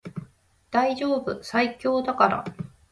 [0.71, 2.43] 大丈夫最強だから